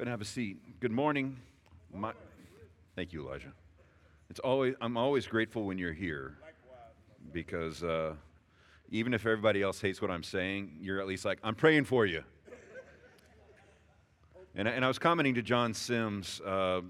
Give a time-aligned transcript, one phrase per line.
[0.00, 0.80] Go ahead and have a seat.
[0.80, 1.36] Good morning.
[1.92, 2.14] My,
[2.96, 3.52] thank you, Elijah.
[4.30, 6.38] It's always, I'm always grateful when you're here
[7.34, 8.14] because uh,
[8.90, 12.06] even if everybody else hates what I'm saying, you're at least like, I'm praying for
[12.06, 12.24] you.
[14.54, 16.80] And, and I was commenting to John Sims, uh,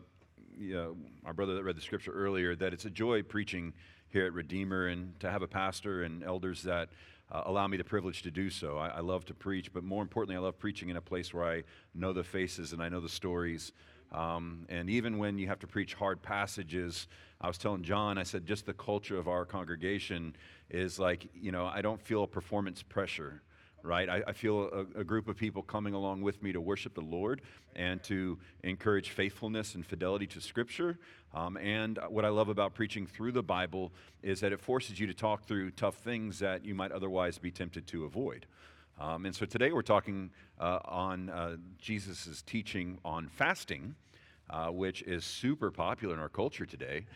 [0.56, 0.96] you know,
[1.26, 3.72] our brother that read the scripture earlier, that it's a joy preaching
[4.10, 6.90] here at Redeemer and to have a pastor and elders that
[7.32, 8.76] uh, allow me the privilege to do so.
[8.76, 11.44] I, I, love to preach, but more importantly, I love preaching in a place where
[11.44, 11.62] I
[11.94, 13.72] know the faces and I know the stories.
[14.12, 17.06] Um, and even when you have to preach hard passages,
[17.40, 20.34] I was telling John, I said, just the culture of our congregation
[20.68, 23.42] is like, you know, I don't feel performance pressure
[23.82, 24.08] right?
[24.08, 27.00] I, I feel a, a, group of people coming along with me to worship the
[27.00, 27.42] Lord
[27.76, 30.98] and to encourage faithfulness and fidelity to Scripture.
[31.34, 35.06] Um, and what I love about preaching through the Bible is that it forces you
[35.06, 38.46] to talk through tough things that you might otherwise be tempted to avoid.
[38.98, 43.94] Um, and so today we're talking uh, on uh, Jesus' teaching on fasting,
[44.50, 47.06] uh, which is super popular in our culture today.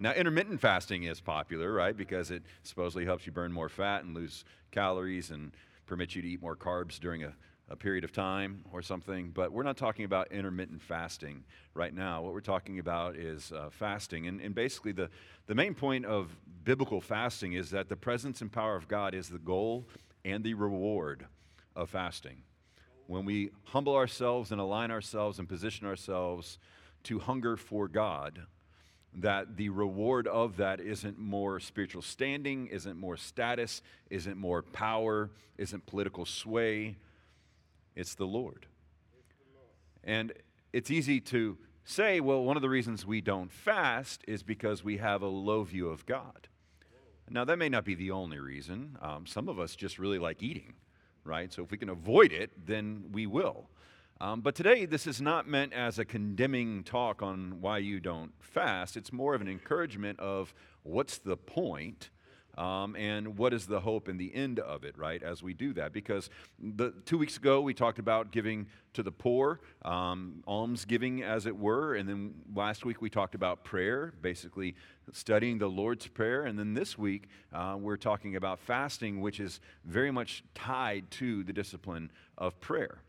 [0.00, 1.96] Now, intermittent fasting is popular, right?
[1.96, 5.52] Because it supposedly helps you burn more fat and lose calories and
[5.86, 7.32] permits you to eat more carbs during a,
[7.68, 9.30] a period of time or something.
[9.30, 11.42] But we're not talking about intermittent fasting
[11.74, 12.22] right now.
[12.22, 14.28] What we're talking about is uh, fasting.
[14.28, 15.10] And, and basically, the,
[15.48, 16.30] the main point of
[16.62, 19.84] biblical fasting is that the presence and power of God is the goal
[20.24, 21.26] and the reward
[21.74, 22.42] of fasting.
[23.08, 26.58] When we humble ourselves and align ourselves and position ourselves
[27.04, 28.42] to hunger for God,
[29.14, 35.30] that the reward of that isn't more spiritual standing, isn't more status, isn't more power,
[35.56, 36.96] isn't political sway.
[37.96, 38.66] It's the Lord.
[40.04, 40.32] And
[40.72, 44.98] it's easy to say, well, one of the reasons we don't fast is because we
[44.98, 46.48] have a low view of God.
[47.30, 48.96] Now, that may not be the only reason.
[49.02, 50.74] Um, some of us just really like eating,
[51.24, 51.52] right?
[51.52, 53.68] So if we can avoid it, then we will.
[54.20, 58.32] Um, but today, this is not meant as a condemning talk on why you don't
[58.40, 58.96] fast.
[58.96, 60.52] It's more of an encouragement of
[60.82, 62.10] what's the point
[62.56, 65.72] um, and what is the hope and the end of it, right, as we do
[65.74, 65.92] that.
[65.92, 71.22] Because the, two weeks ago, we talked about giving to the poor, um, alms giving,
[71.22, 71.94] as it were.
[71.94, 74.74] And then last week, we talked about prayer, basically
[75.12, 76.42] studying the Lord's Prayer.
[76.42, 81.44] And then this week, uh, we're talking about fasting, which is very much tied to
[81.44, 83.02] the discipline of prayer.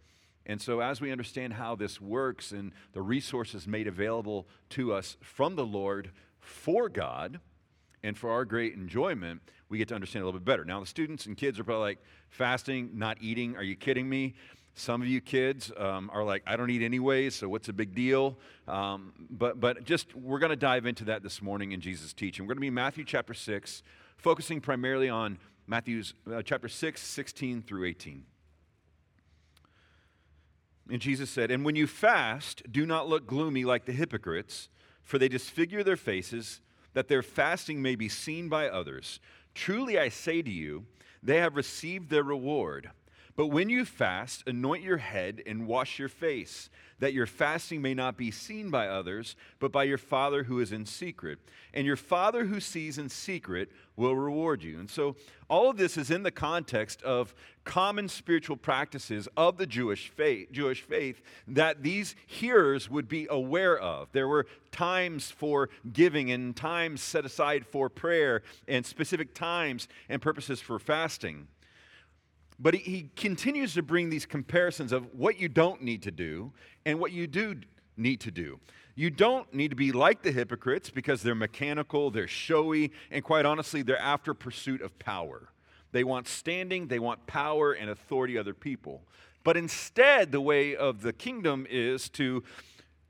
[0.50, 5.16] And so, as we understand how this works and the resources made available to us
[5.22, 7.40] from the Lord for God
[8.02, 10.66] and for our great enjoyment, we get to understand a little bit better.
[10.66, 12.00] Now, the students and kids are probably like,
[12.30, 14.34] fasting, not eating, are you kidding me?
[14.74, 17.94] Some of you kids um, are like, I don't eat anyways, so what's a big
[17.94, 18.36] deal?
[18.68, 22.46] Um, but, but just, we're going to dive into that this morning in Jesus' teaching.
[22.46, 23.84] We're going to be Matthew chapter 6,
[24.18, 28.24] focusing primarily on Matthew's uh, chapter 6, 16 through 18.
[30.90, 34.70] And Jesus said, And when you fast, do not look gloomy like the hypocrites,
[35.04, 36.62] for they disfigure their faces,
[36.94, 39.20] that their fasting may be seen by others.
[39.54, 40.86] Truly I say to you,
[41.22, 42.92] they have received their reward.
[43.40, 46.70] But when you fast, anoint your head and wash your face,
[47.00, 50.74] that your fasting may not be seen by others, but by your Father who is
[50.74, 51.40] in secret.
[51.74, 54.78] And your Father who sees in secret will reward you.
[54.78, 55.16] And so,
[55.48, 57.34] all of this is in the context of
[57.64, 63.80] common spiritual practices of the Jewish faith, Jewish faith that these hearers would be aware
[63.80, 64.10] of.
[64.12, 70.22] There were times for giving and times set aside for prayer and specific times and
[70.22, 71.48] purposes for fasting.
[72.60, 76.52] But he, he continues to bring these comparisons of what you don't need to do
[76.86, 77.56] and what you do
[77.96, 78.60] need to do.
[78.96, 83.46] You don't need to be like the hypocrites because they're mechanical, they're showy, and quite
[83.46, 85.50] honestly, they're after pursuit of power.
[85.92, 89.02] They want standing, they want power and authority other people.
[89.44, 92.44] But instead, the way of the kingdom is to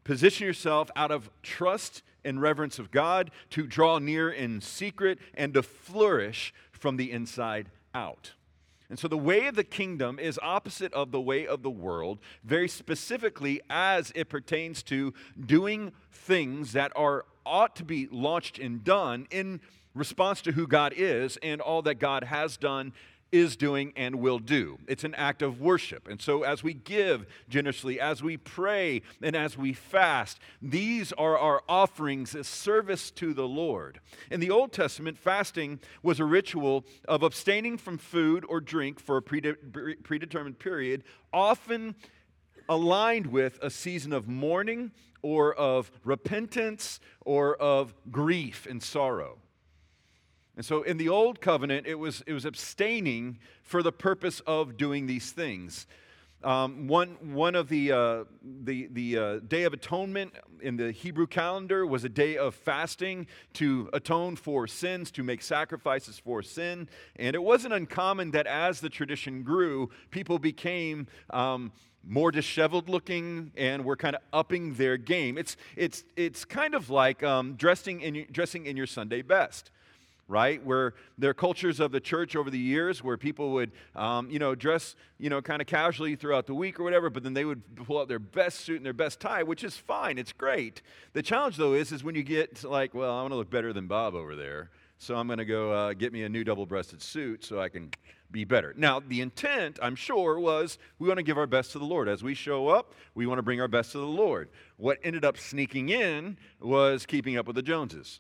[0.04, 5.54] position yourself out of trust and reverence of God, to draw near in secret, and
[5.56, 8.34] to flourish from the inside out.
[8.90, 12.20] And so the way of the kingdom is opposite of the way of the world,
[12.44, 18.84] very specifically as it pertains to doing things that are ought to be launched and
[18.84, 19.62] done in
[19.94, 22.94] response to who God is and all that God has done
[23.32, 24.78] is doing and will do.
[24.88, 26.08] It's an act of worship.
[26.08, 31.38] And so, as we give generously, as we pray, and as we fast, these are
[31.38, 34.00] our offerings as service to the Lord.
[34.32, 39.18] In the Old Testament, fasting was a ritual of abstaining from food or drink for
[39.18, 41.96] a predetermined period, often
[42.68, 44.92] aligned with a season of mourning
[45.22, 49.40] or of repentance or of grief and sorrow.
[50.60, 54.76] And so in the old covenant, it was, it was abstaining for the purpose of
[54.76, 55.88] doing these things.
[56.44, 61.28] Um, one, one of the, uh, the, the uh, Day of Atonement in the Hebrew
[61.28, 66.90] calendar was a day of fasting to atone for sins, to make sacrifices for sin.
[67.16, 71.72] And it wasn't uncommon that as the tradition grew, people became um,
[72.06, 75.38] more disheveled looking and were kind of upping their game.
[75.38, 79.72] It's, it's, it's kind of like um, dressing, in, dressing in your Sunday best
[80.30, 80.64] right?
[80.64, 84.38] Where there are cultures of the church over the years where people would, um, you
[84.38, 87.46] know, dress, you know, kind of casually throughout the week or whatever, but then they
[87.46, 90.18] would pull out their best suit and their best tie, which is fine.
[90.20, 90.84] It's great.
[91.14, 93.74] The challenge, though, is, is when you get like, well, I want to look better
[93.74, 97.02] than Bob over there, so I'm going to go uh, get me a new double-breasted
[97.02, 97.90] suit so I can
[98.32, 98.76] be better.
[98.78, 102.08] Now, the intent, I'm sure, was we want to give our best to the Lord.
[102.08, 104.50] As we show up, we want to bring our best to the Lord.
[104.78, 108.20] What ended up sneaking in was keeping up with the Joneses.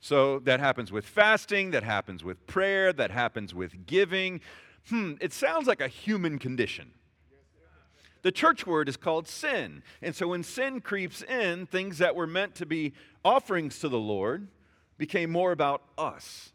[0.00, 4.40] So that happens with fasting, that happens with prayer, that happens with giving.
[4.88, 6.92] Hmm, it sounds like a human condition.
[8.22, 9.82] The church word is called sin.
[10.02, 12.92] And so when sin creeps in, things that were meant to be
[13.24, 14.48] offerings to the Lord
[14.98, 16.52] became more about us.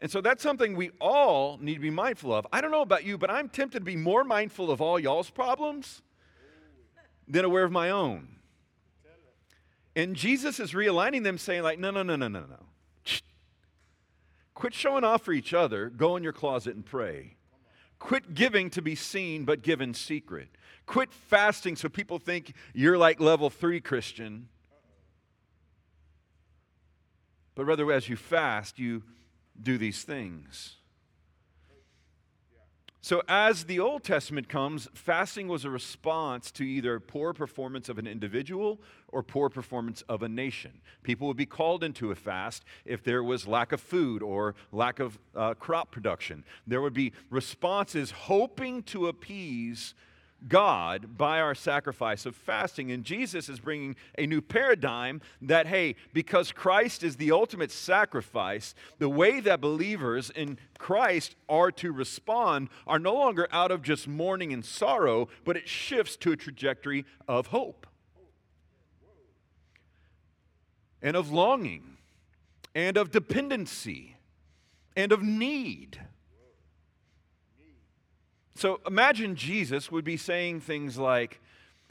[0.00, 2.46] And so that's something we all need to be mindful of.
[2.52, 5.30] I don't know about you, but I'm tempted to be more mindful of all y'all's
[5.30, 6.02] problems
[7.26, 8.28] than aware of my own.
[9.96, 12.66] And Jesus is realigning them, saying, like, no, no, no, no, no, no.
[14.54, 15.90] Quit showing off for each other.
[15.90, 17.36] Go in your closet and pray.
[17.98, 20.48] Quit giving to be seen, but give in secret.
[20.86, 24.48] Quit fasting so people think you're like level three Christian.
[27.54, 29.02] But rather, as you fast, you
[29.60, 30.76] do these things.
[33.04, 37.98] So, as the Old Testament comes, fasting was a response to either poor performance of
[37.98, 40.80] an individual or poor performance of a nation.
[41.02, 45.00] People would be called into a fast if there was lack of food or lack
[45.00, 46.44] of uh, crop production.
[46.66, 49.92] There would be responses hoping to appease
[50.48, 52.90] God by our sacrifice of fasting.
[52.90, 58.74] And Jesus is bringing a new paradigm that, hey, because Christ is the ultimate sacrifice,
[58.98, 64.06] the way that believers in Christ are to respond are no longer out of just
[64.06, 67.86] mourning and sorrow, but it shifts to a trajectory of hope
[71.02, 71.98] and of longing
[72.74, 74.16] and of dependency
[74.96, 76.00] and of need.
[78.54, 81.40] So imagine Jesus would be saying things like,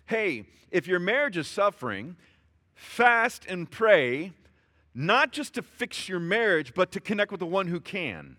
[0.05, 2.17] Hey, if your marriage is suffering,
[2.75, 4.33] fast and pray,
[4.93, 8.37] not just to fix your marriage, but to connect with the one who can.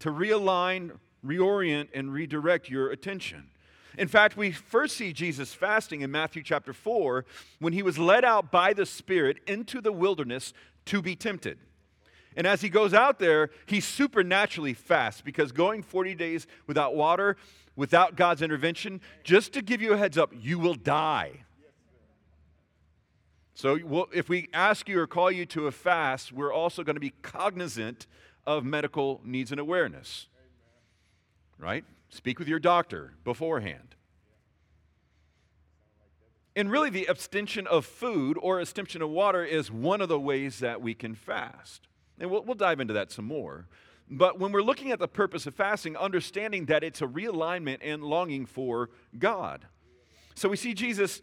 [0.00, 0.92] To realign,
[1.24, 3.50] reorient, and redirect your attention.
[3.96, 7.24] In fact, we first see Jesus fasting in Matthew chapter 4
[7.58, 10.52] when he was led out by the Spirit into the wilderness
[10.86, 11.58] to be tempted.
[12.38, 17.36] And as he goes out there, he supernaturally fasts because going 40 days without water,
[17.74, 21.42] without God's intervention, just to give you a heads up, you will die.
[23.54, 27.00] So if we ask you or call you to a fast, we're also going to
[27.00, 28.06] be cognizant
[28.46, 30.28] of medical needs and awareness.
[31.58, 31.84] Right?
[32.08, 33.96] Speak with your doctor beforehand.
[36.54, 40.60] And really, the abstention of food or abstention of water is one of the ways
[40.60, 41.88] that we can fast.
[42.20, 43.66] And we'll, we'll dive into that some more.
[44.10, 48.02] But when we're looking at the purpose of fasting, understanding that it's a realignment and
[48.02, 49.66] longing for God.
[50.34, 51.20] So we see Jesus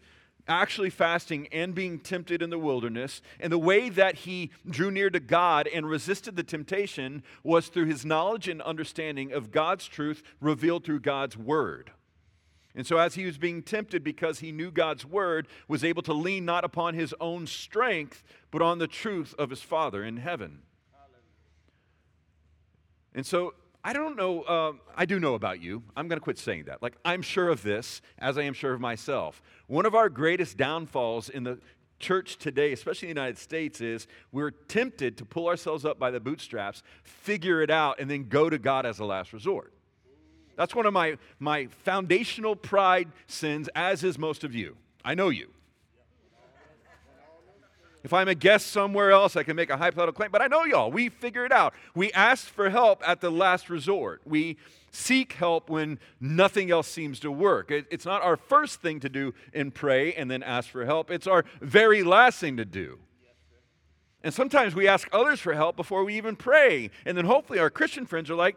[0.48, 3.20] actually fasting and being tempted in the wilderness.
[3.40, 7.86] And the way that he drew near to God and resisted the temptation was through
[7.86, 11.90] his knowledge and understanding of God's truth revealed through God's word.
[12.74, 16.12] And so, as he was being tempted because he knew God's word, was able to
[16.12, 20.60] lean not upon his own strength, but on the truth of his Father in heaven.
[23.16, 25.82] And so I don't know, uh, I do know about you.
[25.96, 26.82] I'm going to quit saying that.
[26.82, 29.40] Like, I'm sure of this as I am sure of myself.
[29.68, 31.58] One of our greatest downfalls in the
[31.98, 36.10] church today, especially in the United States, is we're tempted to pull ourselves up by
[36.10, 39.72] the bootstraps, figure it out, and then go to God as a last resort.
[40.56, 44.76] That's one of my, my foundational pride sins, as is most of you.
[45.04, 45.50] I know you.
[48.06, 50.30] If I'm a guest somewhere else, I can make a hypothetical claim.
[50.30, 51.74] But I know y'all, we figure it out.
[51.92, 54.22] We ask for help at the last resort.
[54.24, 54.58] We
[54.92, 57.72] seek help when nothing else seems to work.
[57.72, 61.10] It, it's not our first thing to do and pray and then ask for help,
[61.10, 63.00] it's our very last thing to do.
[64.22, 66.90] And sometimes we ask others for help before we even pray.
[67.04, 68.56] And then hopefully our Christian friends are like,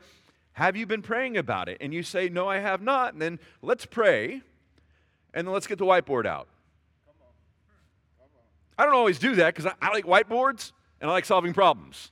[0.53, 1.79] Have you been praying about it?
[1.82, 3.13] And you say, No, I have not.
[3.13, 4.44] And then let's pray.
[5.34, 6.48] And then let's get the whiteboard out.
[8.79, 10.71] I don't always do that because I, I like whiteboards
[11.01, 12.12] and I like solving problems.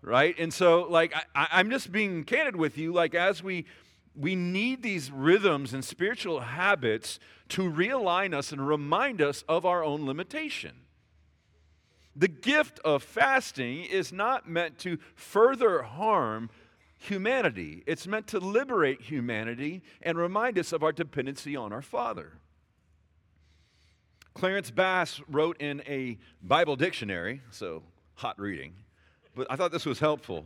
[0.00, 0.34] right?
[0.38, 2.94] And so, like, I, I'm just being candid with you.
[2.94, 3.66] Like, as we
[4.14, 7.18] we need these rhythms and spiritual habits
[7.50, 10.72] to realign us and remind us of our own limitation.
[12.14, 16.48] The gift of fasting is not meant to further harm
[16.98, 22.38] humanity, it's meant to liberate humanity and remind us of our dependency on our Father.
[24.36, 27.82] Clarence Bass wrote in a Bible dictionary, so
[28.16, 28.74] hot reading,
[29.34, 30.44] but I thought this was helpful.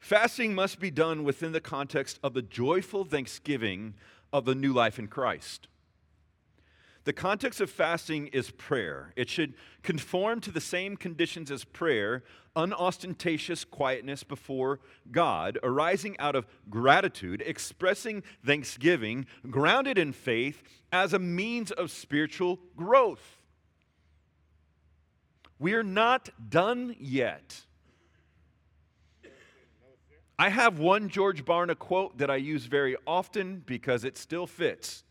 [0.00, 3.92] Fasting must be done within the context of the joyful thanksgiving
[4.32, 5.68] of the new life in Christ.
[7.04, 9.12] The context of fasting is prayer.
[9.16, 12.22] It should conform to the same conditions as prayer,
[12.54, 14.78] unostentatious quietness before
[15.10, 22.60] God, arising out of gratitude, expressing thanksgiving, grounded in faith as a means of spiritual
[22.76, 23.40] growth.
[25.58, 27.62] We're not done yet.
[30.38, 35.04] I have one George Barna quote that I use very often because it still fits.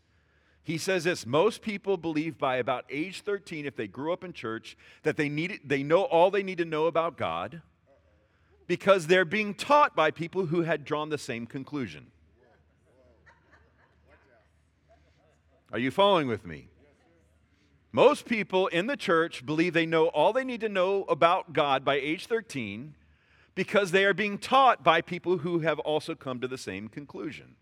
[0.64, 4.32] He says this most people believe by about age 13, if they grew up in
[4.32, 7.62] church, that they, need, they know all they need to know about God
[8.66, 12.06] because they're being taught by people who had drawn the same conclusion.
[15.72, 16.68] Are you following with me?
[17.90, 21.84] Most people in the church believe they know all they need to know about God
[21.84, 22.94] by age 13
[23.54, 27.56] because they are being taught by people who have also come to the same conclusion.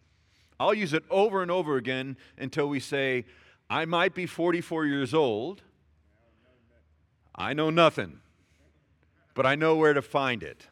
[0.60, 3.24] I'll use it over and over again until we say,
[3.68, 5.62] I might be 44 years old.
[7.34, 8.20] I know nothing,
[9.34, 10.68] but I know where to find it.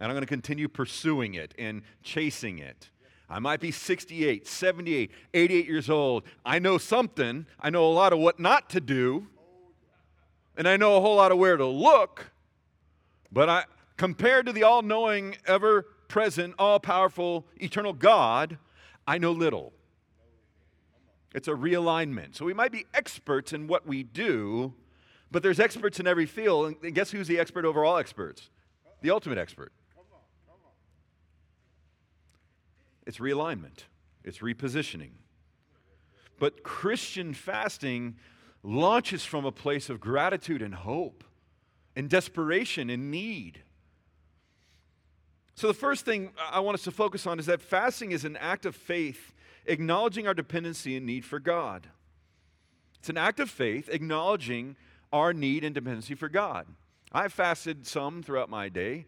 [0.00, 2.90] And I'm going to continue pursuing it and chasing it.
[3.28, 6.24] I might be 68, 78, 88 years old.
[6.44, 7.46] I know something.
[7.60, 9.28] I know a lot of what not to do.
[10.56, 12.32] And I know a whole lot of where to look.
[13.30, 13.64] But I,
[14.00, 18.56] Compared to the all knowing, ever present, all powerful, eternal God,
[19.06, 19.72] I know little.
[21.34, 22.36] It's a realignment.
[22.36, 24.74] So we might be experts in what we do,
[25.30, 26.74] but there's experts in every field.
[26.82, 28.50] And guess who's the expert over all experts?
[29.02, 29.72] The ultimate expert.
[33.06, 33.84] It's realignment,
[34.24, 35.12] it's repositioning.
[36.38, 38.16] But Christian fasting
[38.62, 41.24] launches from a place of gratitude and hope
[41.96, 43.62] and desperation and need.
[45.60, 48.34] So, the first thing I want us to focus on is that fasting is an
[48.38, 49.34] act of faith,
[49.66, 51.86] acknowledging our dependency and need for God.
[52.98, 54.76] It's an act of faith, acknowledging
[55.12, 56.66] our need and dependency for God.
[57.12, 59.04] I've fasted some throughout my day,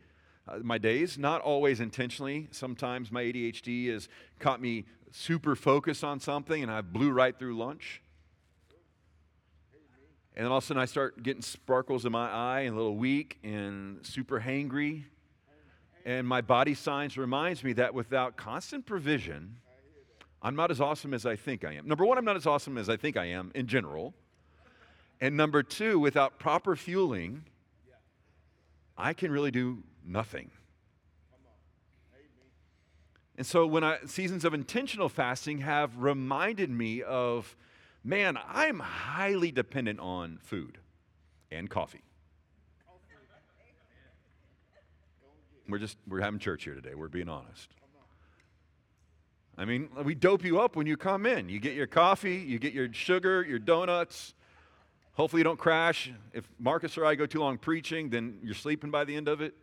[0.47, 2.49] uh, my days, not always intentionally.
[2.51, 7.57] Sometimes my ADHD has caught me super focused on something and I blew right through
[7.57, 8.03] lunch.
[10.37, 12.77] And then all of a sudden I start getting sparkles in my eye and a
[12.77, 15.05] little weak and super hangry
[16.05, 19.57] and my body signs reminds me that without constant provision,
[20.43, 21.87] I'm not as awesome as I think I am.
[21.87, 24.15] Number one, I'm not as awesome as I think I am in general.
[25.21, 27.45] And number two, without proper fueling,
[28.97, 30.51] I can really do nothing.
[33.37, 37.57] And so when I seasons of intentional fasting have reminded me of
[38.05, 40.79] man, I'm highly dependent on food
[41.51, 42.03] and coffee.
[45.69, 46.95] We're just, we're having church here today.
[46.95, 47.69] We're being honest.
[49.57, 51.49] I mean, we dope you up when you come in.
[51.49, 54.35] You get your coffee, you get your sugar, your donuts.
[55.13, 56.11] Hopefully, you don't crash.
[56.33, 59.43] If Marcus or I go too long preaching, then you're sleeping by the end of
[59.43, 59.55] it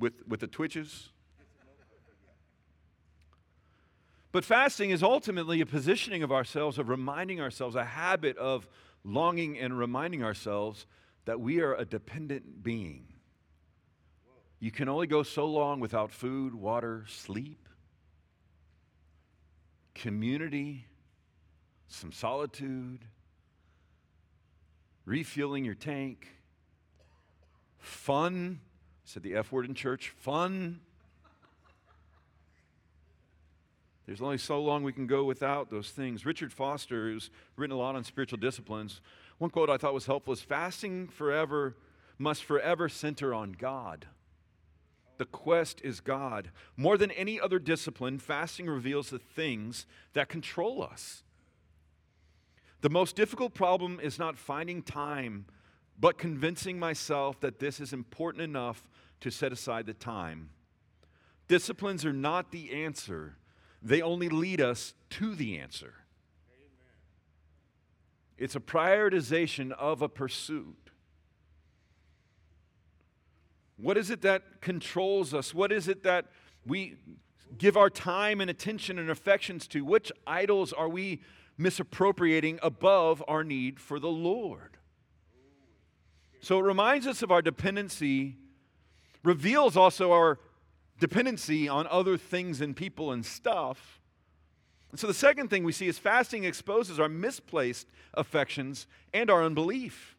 [0.00, 1.10] with, with the twitches.
[4.32, 8.68] But fasting is ultimately a positioning of ourselves, of reminding ourselves, a habit of
[9.04, 10.84] longing and reminding ourselves
[11.24, 13.06] that we are a dependent being.
[14.58, 17.68] You can only go so long without food, water, sleep,
[19.94, 20.86] community,
[21.88, 23.04] some solitude,
[25.04, 26.28] refueling your tank,
[27.78, 28.60] fun.
[28.62, 28.68] I
[29.04, 30.80] said the F word in church fun.
[34.06, 36.24] There's only so long we can go without those things.
[36.24, 39.00] Richard Foster, who's written a lot on spiritual disciplines,
[39.38, 41.76] one quote I thought was helpful is fasting forever
[42.18, 44.06] must forever center on God.
[45.18, 46.50] The quest is God.
[46.76, 51.22] More than any other discipline, fasting reveals the things that control us.
[52.82, 55.46] The most difficult problem is not finding time,
[55.98, 58.86] but convincing myself that this is important enough
[59.20, 60.50] to set aside the time.
[61.48, 63.36] Disciplines are not the answer,
[63.82, 65.94] they only lead us to the answer.
[68.36, 70.85] It's a prioritization of a pursuit.
[73.76, 75.54] What is it that controls us?
[75.54, 76.26] What is it that
[76.66, 76.96] we
[77.58, 79.84] give our time and attention and affections to?
[79.84, 81.20] Which idols are we
[81.58, 84.78] misappropriating above our need for the Lord?
[86.40, 88.36] So it reminds us of our dependency,
[89.22, 90.38] reveals also our
[91.00, 94.00] dependency on other things and people and stuff.
[94.90, 99.42] And so the second thing we see is fasting exposes our misplaced affections and our
[99.42, 100.15] unbelief.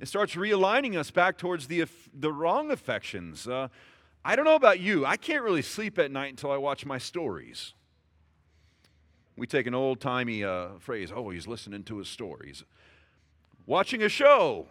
[0.00, 3.46] It starts realigning us back towards the, the wrong affections.
[3.46, 3.68] Uh,
[4.24, 6.96] I don't know about you, I can't really sleep at night until I watch my
[6.98, 7.74] stories.
[9.36, 12.64] We take an old timey uh, phrase, oh, he's listening to his stories.
[13.66, 14.66] Watching a show.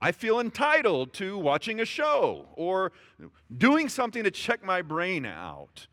[0.00, 2.90] I feel entitled to watching a show or
[3.56, 5.86] doing something to check my brain out.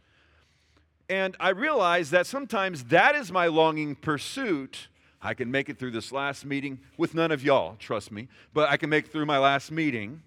[1.08, 4.89] And I realize that sometimes that is my longing pursuit.
[5.22, 8.70] I can make it through this last meeting with none of y'all, trust me, but
[8.70, 10.22] I can make it through my last meeting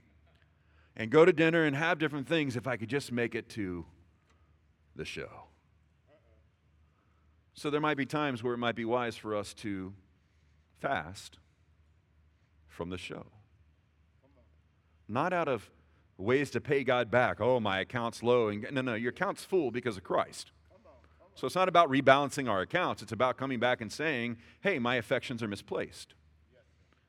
[0.97, 3.87] and go to dinner and have different things if I could just make it to
[4.95, 5.45] the show.
[7.55, 9.93] So there might be times where it might be wise for us to
[10.81, 11.39] fast
[12.69, 13.27] from the show.
[15.09, 15.71] Not out of
[16.17, 17.41] ways to pay God back.
[17.41, 18.49] Oh, my account's low.
[18.49, 20.51] And, no, no, your account's full because of Christ.
[21.35, 23.03] So it's not about rebalancing our accounts.
[23.03, 26.15] It's about coming back and saying, hey, my affections are misplaced.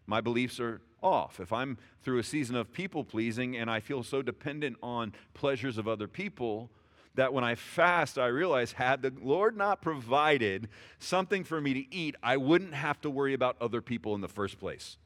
[0.06, 1.40] My beliefs are off.
[1.40, 5.78] If I'm through a season of people pleasing and I feel so dependent on pleasures
[5.78, 6.70] of other people,
[7.16, 11.96] that when I fast, I realize had the Lord not provided something for me to
[11.96, 14.98] eat, I wouldn't have to worry about other people in the first place.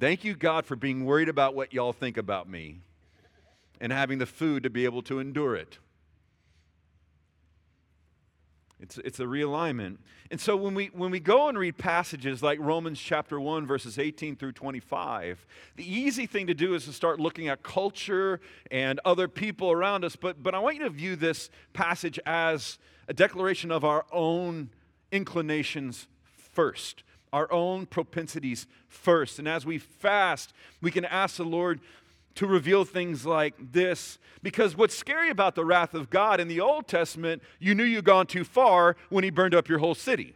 [0.00, 2.80] Thank you, God, for being worried about what y'all think about me
[3.80, 5.78] and having the food to be able to endure it.
[8.84, 9.96] It's, it's a realignment.
[10.30, 13.98] And so when we, when we go and read passages like Romans chapter 1, verses
[13.98, 18.40] 18 through 25, the easy thing to do is to start looking at culture
[18.70, 20.16] and other people around us.
[20.16, 24.70] But, but I want you to view this passage as a declaration of our own
[25.12, 26.06] inclinations
[26.52, 29.38] first, our own propensities first.
[29.38, 31.80] And as we fast, we can ask the Lord
[32.36, 34.18] to reveal things like this.
[34.42, 38.04] Because what's scary about the wrath of God in the Old Testament, you knew you'd
[38.04, 40.34] gone too far when He burned up your whole city,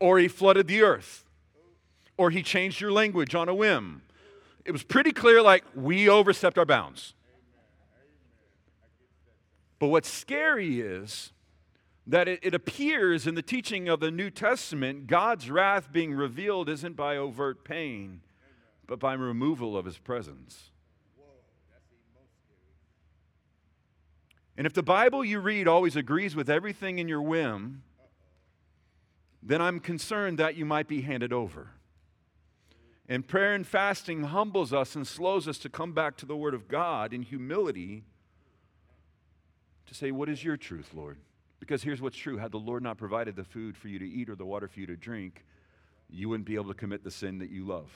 [0.00, 1.24] or He flooded the earth,
[2.16, 4.02] or He changed your language on a whim.
[4.64, 7.14] It was pretty clear, like, we overstepped our bounds.
[9.78, 11.32] But what's scary is
[12.06, 16.68] that it, it, appears in the teaching of the New Testament, God's wrath being revealed
[16.68, 18.20] isn't by overt pain,
[18.86, 20.70] but by removal of his presence.
[24.56, 27.82] And if the Bible you read always agrees with everything in your whim,
[29.42, 31.70] then I'm concerned that you might be handed over.
[33.08, 36.54] And prayer and fasting humbles us and slows us to come back to the Word
[36.54, 38.04] of God in humility
[39.86, 41.18] to say, What is your truth, Lord?
[41.60, 44.30] Because here's what's true had the Lord not provided the food for you to eat
[44.30, 45.44] or the water for you to drink,
[46.08, 47.90] you wouldn't be able to commit the sin that you love.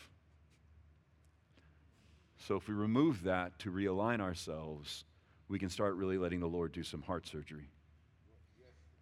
[2.47, 5.05] So if we remove that to realign ourselves,
[5.49, 7.71] we can start really letting the Lord do some heart surgery.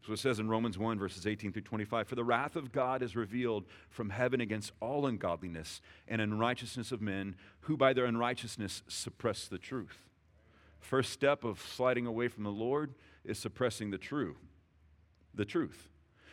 [0.07, 3.03] So it says in Romans 1, verses 18 through 25 For the wrath of God
[3.03, 8.83] is revealed from heaven against all ungodliness and unrighteousness of men who by their unrighteousness
[8.87, 10.07] suppress the truth.
[10.79, 12.95] First step of sliding away from the Lord
[13.25, 14.37] is suppressing the true,
[15.35, 15.89] the truth.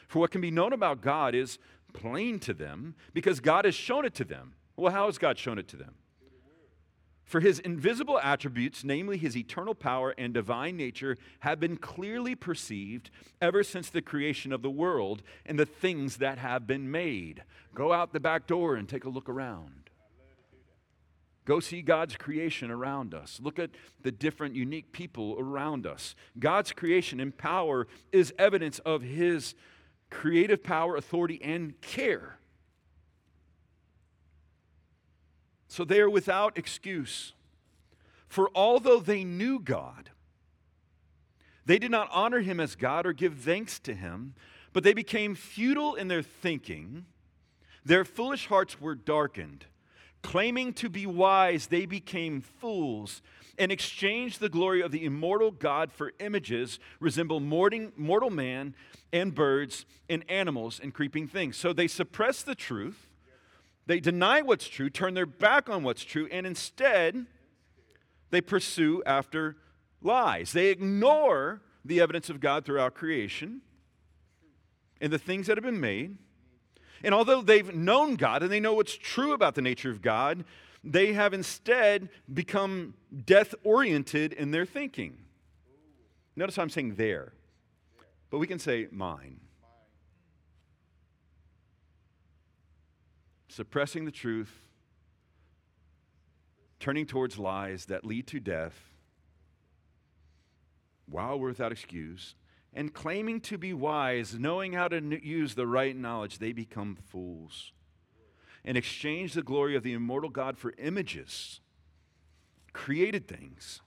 [0.08, 1.58] For what can be known about God is
[1.94, 4.54] plain to them because God has shown it to them.
[4.76, 5.96] Well, how has God shown it to them?
[7.26, 13.10] For his invisible attributes, namely his eternal power and divine nature, have been clearly perceived
[13.42, 17.44] ever since the creation of the world and the things that have been made.
[17.74, 19.90] Go out the back door and take a look around.
[21.46, 23.40] Go see God's creation around us.
[23.42, 26.16] Look at the different, unique people around us.
[26.40, 29.56] God's creation and power is evidence of his
[30.10, 32.38] creative power, authority, and care.
[35.74, 37.34] So they are without excuse.
[38.28, 40.12] For although they knew God,
[41.66, 44.36] they did not honor him as God or give thanks to him,
[44.72, 47.08] but they became futile in their thinking.
[47.84, 49.66] Their foolish hearts were darkened.
[50.22, 53.24] Claiming to be wise, they became fools
[53.58, 58.76] and exchanged the glory of the immortal God for images resemble mortal man
[59.12, 61.58] and birds and animals and creeping things.
[61.58, 63.10] So they suppressed the truth
[63.86, 67.26] they deny what's true, turn their back on what's true, and instead
[68.30, 69.58] they pursue after
[70.02, 70.54] lies.
[70.54, 73.62] They ignore the evidence of God throughout creation
[75.02, 76.18] and the things that have been made.
[77.04, 80.46] And although they've known God and they know what's true about the nature of God,
[80.84, 82.94] they have instead become
[83.26, 85.18] death oriented in their thinking.
[86.36, 87.34] Notice how I'm saying there,
[88.30, 89.40] but we can say mine.
[93.56, 94.52] Suppressing the truth,
[96.80, 98.96] turning towards lies that lead to death
[101.08, 102.34] while we're without excuse,
[102.74, 107.74] and claiming to be wise, knowing how to use the right knowledge, they become fools
[108.66, 111.60] and exchange the glory of the immortal God for images,
[112.72, 113.82] created things,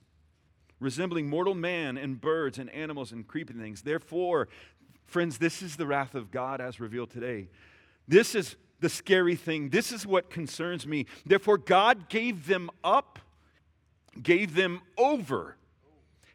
[0.79, 3.83] resembling mortal man and birds and animals and creeping things.
[3.83, 4.47] Therefore,
[5.07, 7.49] friends, this is the wrath of God as revealed today.
[8.07, 9.71] This is the scary thing.
[9.71, 11.07] This is what concerns me.
[11.25, 13.19] Therefore, God gave them up,
[14.23, 15.57] gave them over,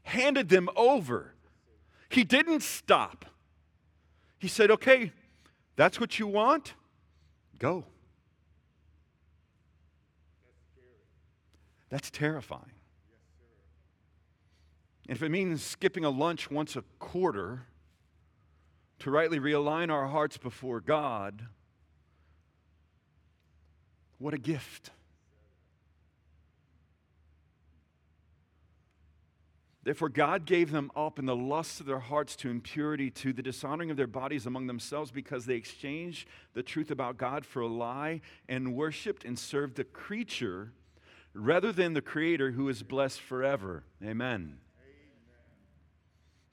[0.04, 1.34] handed them over.
[2.10, 3.26] He didn't stop.
[4.40, 5.12] He said, okay,
[5.76, 6.74] that's what you want?
[7.60, 7.86] Go.
[11.90, 12.72] That's terrifying.
[15.08, 17.64] And if it means skipping a lunch once a quarter
[19.00, 21.48] to rightly realign our hearts before God,
[24.22, 24.92] what a gift.
[29.84, 33.42] Therefore, God gave them up in the lusts of their hearts to impurity, to the
[33.42, 37.68] dishonoring of their bodies among themselves, because they exchanged the truth about God for a
[37.68, 40.72] lie and worshiped and served the creature
[41.34, 43.84] rather than the Creator who is blessed forever.
[44.04, 44.61] Amen.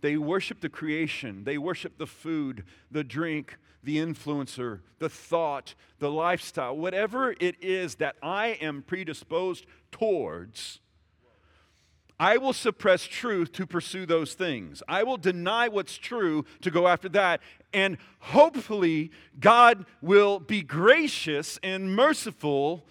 [0.00, 1.44] They worship the creation.
[1.44, 7.96] They worship the food, the drink, the influencer, the thought, the lifestyle, whatever it is
[7.96, 10.80] that I am predisposed towards.
[12.20, 14.82] I will suppress truth to pursue those things.
[14.88, 17.40] I will deny what's true to go after that.
[17.72, 22.84] And hopefully, God will be gracious and merciful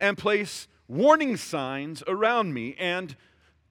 [0.00, 3.16] and place warning signs around me and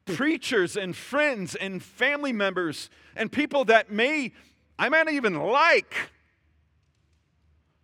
[0.05, 4.33] preachers and friends and family members and people that may,
[4.77, 5.95] I might not even like,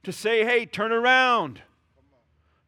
[0.03, 1.61] to say, hey, turn around.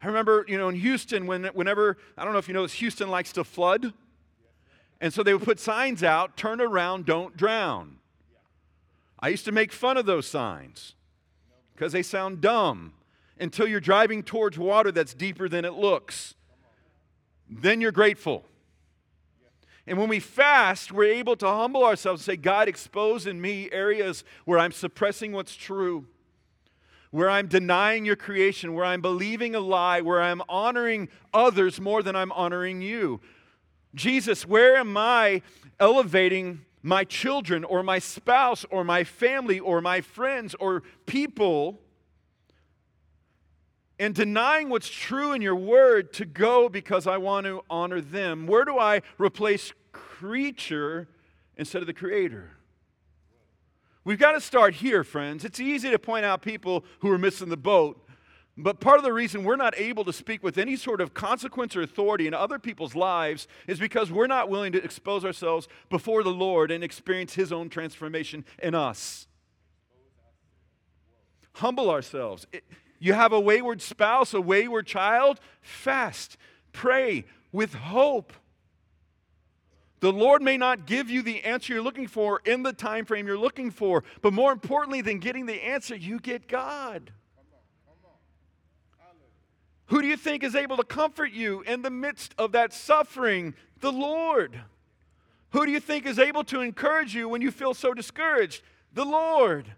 [0.02, 2.74] I remember, you know, in Houston, when, whenever, I don't know if you know this,
[2.74, 3.92] Houston likes to flood.
[5.00, 7.98] And so they would put signs out turn around, don't drown.
[9.18, 10.94] I used to make fun of those signs
[11.74, 12.94] because they sound dumb
[13.38, 16.34] until you're driving towards water that's deeper than it looks
[17.60, 18.44] then you're grateful.
[19.86, 23.68] And when we fast, we're able to humble ourselves and say, God, expose in me
[23.72, 26.06] areas where I'm suppressing what's true,
[27.10, 32.02] where I'm denying your creation, where I'm believing a lie, where I'm honoring others more
[32.02, 33.20] than I'm honoring you.
[33.94, 35.42] Jesus, where am I
[35.80, 41.80] elevating my children or my spouse or my family or my friends or people
[44.02, 48.48] and denying what's true in your word to go because I want to honor them?
[48.48, 51.06] Where do I replace creature
[51.56, 52.50] instead of the creator?
[54.02, 55.44] We've got to start here, friends.
[55.44, 58.04] It's easy to point out people who are missing the boat,
[58.56, 61.76] but part of the reason we're not able to speak with any sort of consequence
[61.76, 66.24] or authority in other people's lives is because we're not willing to expose ourselves before
[66.24, 69.28] the Lord and experience His own transformation in us.
[71.54, 72.48] Humble ourselves.
[73.02, 75.40] You have a wayward spouse, a wayward child?
[75.60, 76.36] Fast.
[76.72, 78.32] Pray with hope.
[79.98, 83.26] The Lord may not give you the answer you're looking for in the time frame
[83.26, 87.10] you're looking for, but more importantly than getting the answer, you get God.
[89.86, 93.54] Who do you think is able to comfort you in the midst of that suffering?
[93.80, 94.60] The Lord.
[95.50, 98.62] Who do you think is able to encourage you when you feel so discouraged?
[98.94, 99.72] The Lord.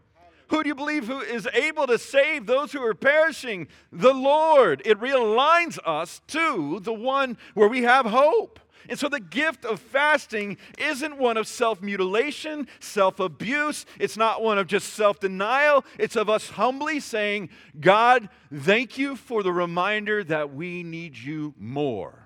[0.54, 3.66] Who do you believe who is able to save those who are perishing?
[3.90, 4.82] The Lord.
[4.84, 8.60] It realigns us to the one where we have hope.
[8.88, 13.84] And so the gift of fasting isn't one of self mutilation, self abuse.
[13.98, 15.84] It's not one of just self denial.
[15.98, 17.48] It's of us humbly saying,
[17.80, 22.23] God, thank you for the reminder that we need you more.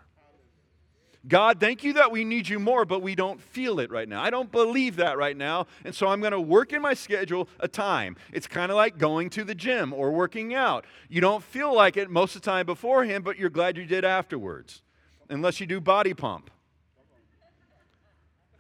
[1.28, 4.22] God, thank you that we need you more, but we don't feel it right now.
[4.22, 5.66] I don't believe that right now.
[5.84, 8.16] And so I'm going to work in my schedule a time.
[8.32, 10.86] It's kind of like going to the gym or working out.
[11.08, 14.04] You don't feel like it most of the time beforehand, but you're glad you did
[14.04, 14.82] afterwards,
[15.28, 16.50] unless you do body pump.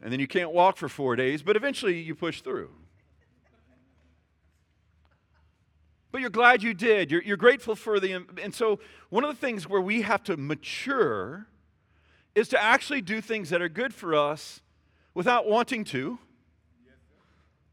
[0.02, 2.70] And then you can't walk for four days, but eventually you push through.
[6.12, 7.10] But you're glad you did.
[7.10, 8.24] You're, you're grateful for the.
[8.42, 8.78] And so,
[9.10, 11.46] one of the things where we have to mature
[12.38, 14.60] is to actually do things that are good for us
[15.14, 16.18] without wanting to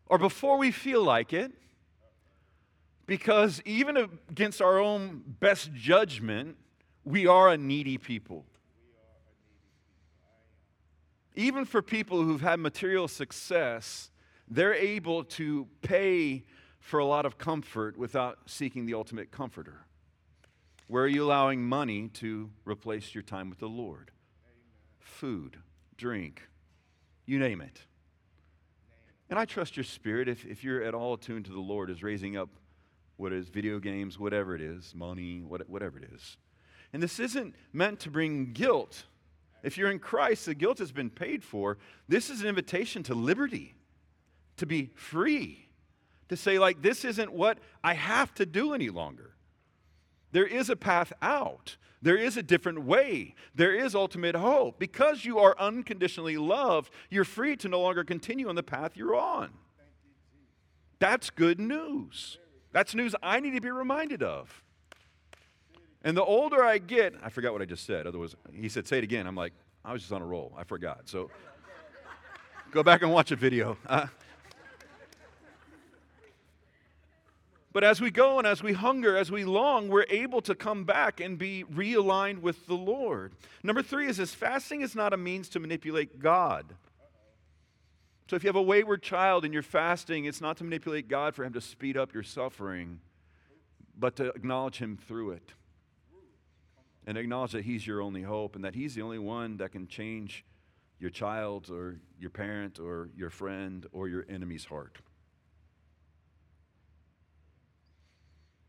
[0.07, 1.51] or before we feel like it,
[3.07, 6.57] Because even against our own best judgment,
[7.03, 8.45] we are a needy people.
[11.35, 14.09] Even for people who've had material success,
[14.47, 16.45] they're able to pay
[16.79, 19.85] for a lot of comfort without seeking the ultimate comforter.
[20.87, 24.11] Where are you allowing money to replace your time with the Lord?
[25.05, 25.57] Food,
[25.97, 26.41] drink,
[27.25, 27.79] you name it.
[29.29, 32.03] And I trust your spirit, if, if you're at all attuned to the Lord, is
[32.03, 32.49] raising up
[33.17, 36.37] what is video games, whatever it is, money, what, whatever it is.
[36.91, 39.05] And this isn't meant to bring guilt.
[39.63, 41.77] If you're in Christ, the guilt has been paid for.
[42.07, 43.75] This is an invitation to liberty,
[44.57, 45.67] to be free,
[46.29, 49.34] to say, like, this isn't what I have to do any longer.
[50.35, 51.77] There is a path out.
[52.01, 53.35] There is a different way.
[53.55, 54.77] There is ultimate hope.
[54.77, 59.15] Because you are unconditionally loved, you're free to no longer continue on the path you're
[59.15, 59.51] on.
[60.99, 62.37] That's good news.
[62.73, 64.61] That's news I need to be reminded of.
[66.03, 68.05] And the older I get, I forgot what I just said.
[68.05, 69.27] Otherwise, he said, say it again.
[69.27, 69.53] I'm like,
[69.85, 70.53] I was just on a roll.
[70.57, 71.03] I forgot.
[71.05, 71.31] So
[72.71, 73.77] go back and watch a video.
[73.87, 74.07] Uh,
[77.75, 80.85] But as we go and as we hunger, as we long, we're able to come
[80.85, 83.33] back and be realigned with the Lord.
[83.63, 86.67] Number three is this fasting is not a means to manipulate God.
[88.29, 91.35] So if you have a wayward child and you're fasting, it's not to manipulate God
[91.35, 93.01] for him to speed up your suffering,
[93.99, 95.51] but to acknowledge him through it.
[97.05, 99.85] And acknowledge that he's your only hope and that he's the only one that can
[99.89, 100.45] change
[100.97, 104.99] your child or your parent or your friend or your enemy's heart.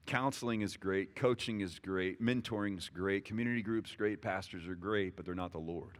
[0.06, 5.16] Counseling is great, coaching is great, mentoring is great, community groups great, pastors are great,
[5.16, 5.98] but they're not the Lord.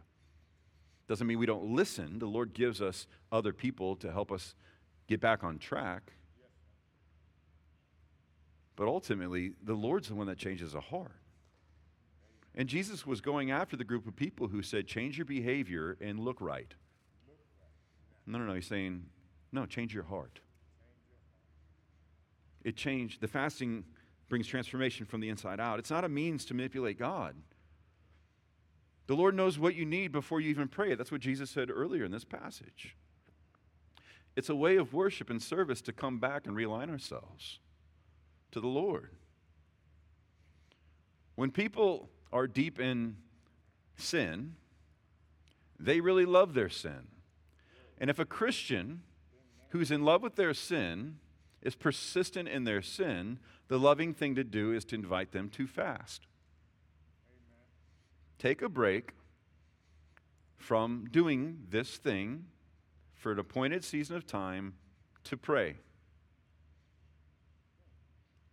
[1.07, 2.19] Doesn't mean we don't listen.
[2.19, 4.55] The Lord gives us other people to help us
[5.07, 6.13] get back on track.
[8.75, 11.11] But ultimately, the Lord's the one that changes a heart.
[12.55, 16.19] And Jesus was going after the group of people who said, change your behavior and
[16.19, 16.73] look right.
[18.25, 18.53] No, no, no.
[18.53, 19.05] He's saying,
[19.51, 20.39] no, change your heart.
[22.63, 23.21] It changed.
[23.21, 23.85] The fasting
[24.29, 25.79] brings transformation from the inside out.
[25.79, 27.35] It's not a means to manipulate God.
[29.07, 30.93] The Lord knows what you need before you even pray.
[30.95, 32.95] That's what Jesus said earlier in this passage.
[34.35, 37.59] It's a way of worship and service to come back and realign ourselves
[38.51, 39.11] to the Lord.
[41.35, 43.17] When people are deep in
[43.95, 44.55] sin,
[45.79, 47.07] they really love their sin.
[47.97, 49.01] And if a Christian
[49.69, 51.17] who's in love with their sin
[51.61, 55.67] is persistent in their sin, the loving thing to do is to invite them to
[55.67, 56.25] fast.
[57.29, 57.65] Amen.
[58.39, 59.13] Take a break
[60.57, 62.45] from doing this thing
[63.15, 64.73] for an appointed season of time
[65.25, 65.75] to pray.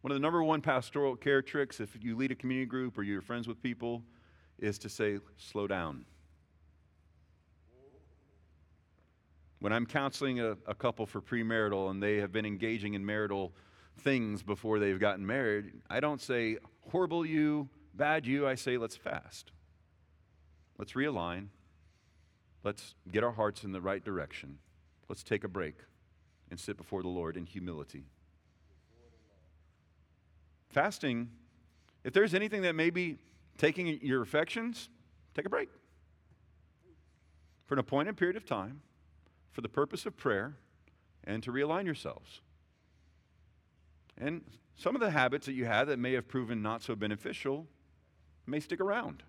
[0.00, 3.03] One of the number one pastoral care tricks, if you lead a community group or
[3.03, 4.03] you're friends with people,
[4.59, 6.05] is to say, slow down.
[9.61, 13.55] When I'm counseling a, a couple for premarital and they have been engaging in marital
[13.98, 16.59] things before they've gotten married, I don't say,
[16.90, 18.46] horrible you, bad you.
[18.46, 19.52] I say, let's fast.
[20.78, 21.48] Let's realign.
[22.62, 24.59] Let's get our hearts in the right direction.
[25.09, 25.76] Let's take a break
[26.50, 28.04] and sit before the Lord in humility.
[30.70, 31.30] Fasting,
[32.02, 33.18] if there's anything that may be
[33.59, 34.88] taking your affections,
[35.35, 35.68] take a break
[37.66, 38.83] for an appointed period of time
[39.52, 40.57] for the purpose of prayer
[41.24, 42.40] and to realign yourselves.
[44.18, 44.42] And
[44.77, 47.66] some of the habits that you had that may have proven not so beneficial
[48.46, 49.22] may stick around.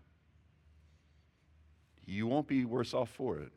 [2.05, 3.51] You won't be worse off for it.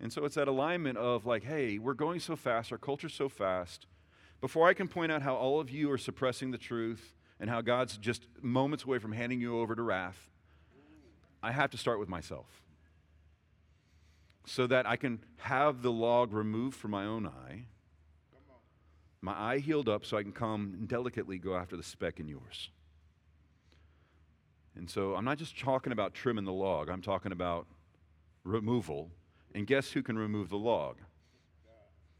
[0.00, 3.28] And so it's that alignment of like, hey, we're going so fast, our culture's so
[3.28, 3.86] fast.
[4.40, 7.60] Before I can point out how all of you are suppressing the truth and how
[7.60, 10.30] God's just moments away from handing you over to wrath,
[11.42, 12.62] I have to start with myself
[14.44, 17.66] so that I can have the log removed from my own eye,
[19.22, 22.28] my eye healed up, so I can come and delicately go after the speck in
[22.28, 22.70] yours.
[24.74, 27.66] And so I'm not just talking about trimming the log, I'm talking about
[28.44, 29.10] removal.
[29.54, 30.96] And guess who can remove the log?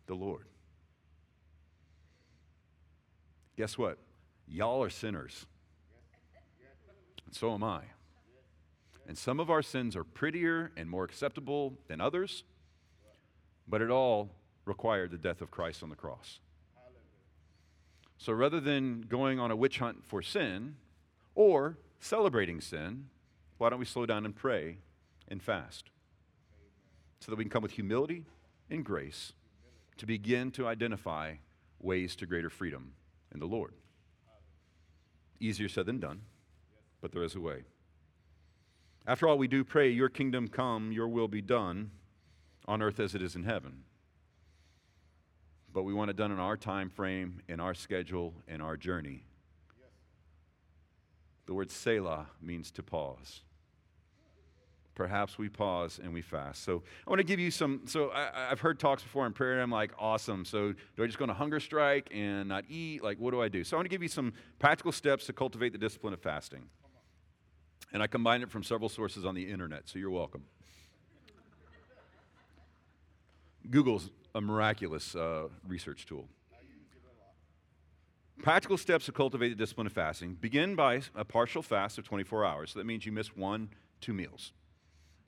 [0.07, 0.45] The Lord.
[3.57, 3.99] Guess what?
[4.47, 5.47] Y'all are sinners.
[7.27, 7.83] And so am I.
[9.09, 12.45] And some of our sins are prettier and more acceptable than others,
[13.67, 14.31] but it all
[14.65, 16.39] required the death of Christ on the cross.
[18.23, 20.77] So rather than going on a witch hunt for sin
[21.35, 23.09] or celebrating sin,
[23.59, 24.77] why don't we slow down and pray
[25.27, 25.91] and fast
[27.19, 28.27] so that we can come with humility
[28.71, 29.33] and grace
[29.97, 31.35] to begin to identify
[31.81, 32.93] ways to greater freedom
[33.35, 33.75] in the Lord.
[35.41, 36.21] Easier said than done,
[37.01, 37.65] but there is a way.
[39.05, 41.91] After all, we do pray, Your kingdom come, Your will be done
[42.69, 43.83] on earth as it is in heaven.
[45.73, 49.25] But we want it done in our time frame, in our schedule, in our journey.
[51.47, 53.41] The word Selah means to pause.
[54.95, 56.63] Perhaps we pause and we fast.
[56.63, 57.83] So I want to give you some.
[57.87, 60.45] So I, have heard talks before in prayer, and I'm like, awesome.
[60.45, 63.03] So do I just go on a hunger strike and not eat?
[63.03, 63.65] Like, what do I do?
[63.65, 66.69] So I want to give you some practical steps to cultivate the discipline of fasting.
[67.95, 70.45] And I combined it from several sources on the internet, so you're welcome.
[73.71, 76.29] Google's a miraculous uh, research tool.
[78.43, 82.45] Practical steps to cultivate the discipline of fasting begin by a partial fast of 24
[82.45, 82.73] hours.
[82.73, 83.69] So that means you miss one,
[84.01, 84.53] two meals.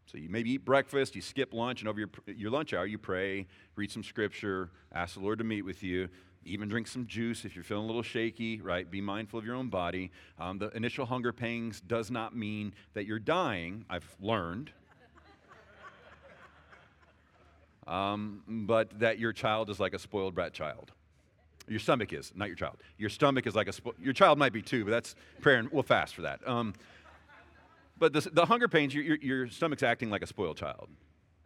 [0.06, 2.98] So you maybe eat breakfast, you skip lunch, and over your, your lunch hour, you
[2.98, 6.08] pray, read some scripture, ask the Lord to meet with you,
[6.44, 8.90] even drink some juice if you're feeling a little shaky, right?
[8.90, 10.10] Be mindful of your own body.
[10.38, 14.72] Um, the initial hunger pangs does not mean that you're dying, I've learned.
[17.86, 20.92] Um, but that your child is like a spoiled brat child.
[21.68, 22.76] Your stomach is, not your child.
[22.98, 25.82] Your stomach is like a, your child might be too, but that's prayer, and we'll
[25.82, 26.46] fast for that.
[26.46, 26.74] Um,
[27.98, 30.88] but the, the hunger pains, your, your, your stomach's acting like a spoiled child,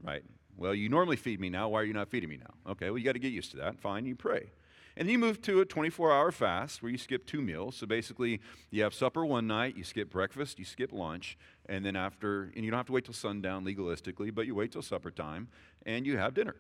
[0.03, 0.22] right?
[0.57, 1.68] Well, you normally feed me now.
[1.68, 2.72] Why are you not feeding me now?
[2.72, 3.79] Okay, well, you got to get used to that.
[3.79, 4.51] Fine, you pray.
[4.99, 7.77] And then you move to a 24 hour fast where you skip two meals.
[7.77, 8.41] So basically,
[8.73, 12.65] you have supper one night, you skip breakfast, you skip lunch, and then after, and
[12.65, 15.49] you don't have to wait till sundown legalistically, but you wait till supper time
[15.87, 16.57] and you have dinner.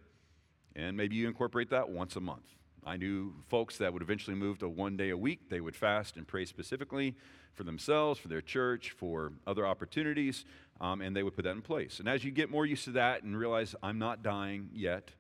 [0.76, 2.54] And maybe you incorporate that once a month.
[2.86, 5.50] I knew folks that would eventually move to one day a week.
[5.50, 7.16] They would fast and pray specifically
[7.54, 10.44] for themselves, for their church, for other opportunities,
[10.80, 11.98] um, and they would put that in place.
[11.98, 15.10] And as you get more used to that and realize I'm not dying yet,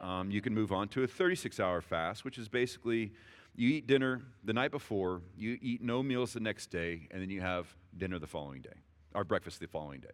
[0.00, 3.12] um, you can move on to a 36 hour fast, which is basically
[3.54, 7.30] you eat dinner the night before, you eat no meals the next day, and then
[7.30, 8.76] you have dinner the following day,
[9.14, 10.10] or breakfast the following day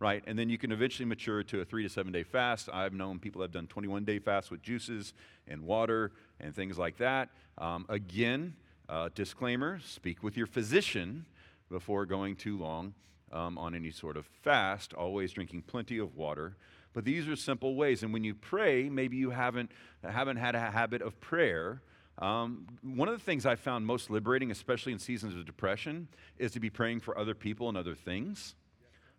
[0.00, 0.22] right?
[0.26, 2.68] And then you can eventually mature to a three to seven day fast.
[2.72, 5.12] I've known people that have done 21 day fasts with juices
[5.46, 7.30] and water and things like that.
[7.58, 8.54] Um, again,
[8.88, 11.26] uh, disclaimer speak with your physician
[11.70, 12.94] before going too long
[13.32, 16.56] um, on any sort of fast, always drinking plenty of water.
[16.98, 18.02] But these are simple ways.
[18.02, 19.70] And when you pray, maybe you haven't,
[20.02, 21.80] haven't had a habit of prayer.
[22.18, 26.08] Um, one of the things I found most liberating, especially in seasons of depression,
[26.38, 28.56] is to be praying for other people and other things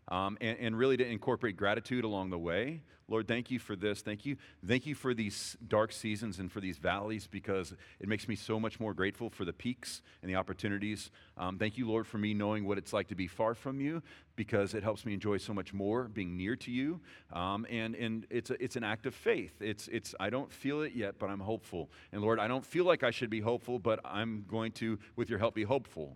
[0.09, 2.81] um, and, and, really to incorporate gratitude along the way.
[3.07, 4.01] Lord, thank you for this.
[4.01, 4.37] Thank you.
[4.65, 8.59] Thank you for these dark seasons and for these valleys because it makes me so
[8.59, 11.09] much more grateful for the peaks and the opportunities.
[11.37, 14.03] Um, thank you, Lord, for me knowing what it's like to be far from you
[14.35, 17.01] because it helps me enjoy so much more being near to you.
[17.33, 19.53] Um, and and it's, a, it's an act of faith.
[19.59, 21.89] It's, it's, I don't feel it yet, but I'm hopeful.
[22.11, 25.29] And Lord, I don't feel like I should be hopeful, but I'm going to, with
[25.29, 26.15] your help, be hopeful.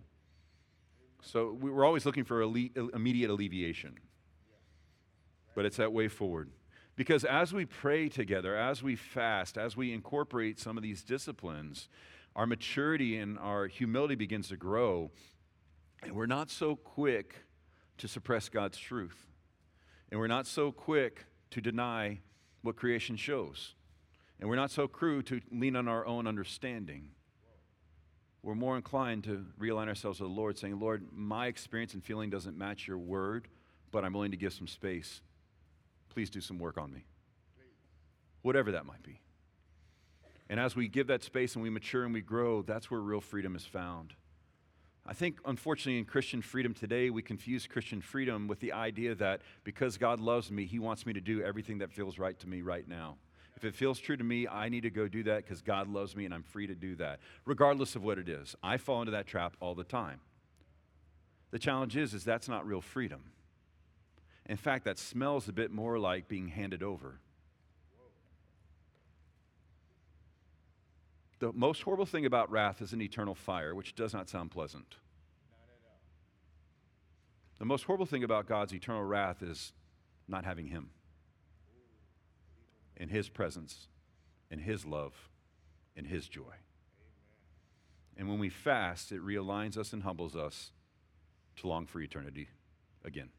[1.24, 3.98] So we're always looking for immediate alleviation.
[5.54, 6.50] But it's that way forward.
[6.96, 11.88] Because as we pray together, as we fast, as we incorporate some of these disciplines,
[12.36, 15.10] our maturity and our humility begins to grow.
[16.02, 17.36] And we're not so quick
[17.98, 19.26] to suppress God's truth.
[20.10, 22.20] And we're not so quick to deny
[22.62, 23.74] what creation shows.
[24.38, 27.08] And we're not so cruel to lean on our own understanding
[28.44, 32.28] we're more inclined to realign ourselves with the Lord, saying, Lord, my experience and feeling
[32.28, 33.48] doesn't match your word,
[33.90, 35.22] but I'm willing to give some space.
[36.10, 37.06] Please do some work on me.
[38.42, 39.20] Whatever that might be.
[40.50, 43.22] And as we give that space and we mature and we grow, that's where real
[43.22, 44.12] freedom is found.
[45.06, 49.40] I think, unfortunately, in Christian freedom today, we confuse Christian freedom with the idea that
[49.64, 52.60] because God loves me, He wants me to do everything that feels right to me
[52.60, 53.16] right now.
[53.64, 56.14] If it feels true to me, I need to go do that because God loves
[56.14, 58.54] me and I'm free to do that, regardless of what it is.
[58.62, 60.20] I fall into that trap all the time.
[61.50, 63.22] The challenge is, is that's not real freedom.
[64.44, 67.20] In fact, that smells a bit more like being handed over.
[71.38, 74.96] The most horrible thing about wrath is an eternal fire, which does not sound pleasant.
[77.58, 79.72] The most horrible thing about God's eternal wrath is
[80.28, 80.90] not having Him
[82.96, 83.88] in His presence,
[84.50, 85.28] in His love,
[85.96, 86.42] in His joy.
[86.42, 86.56] Amen.
[88.16, 90.70] And when we fast, it realigns us and humbles us
[91.56, 92.48] to long for eternity
[93.04, 93.30] again.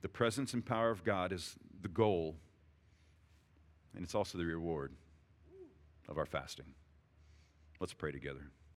[0.00, 2.36] The presence and power of God is the goal,
[3.94, 4.92] and it's also the reward
[6.08, 6.74] of our fasting.
[7.80, 8.50] Let's pray together.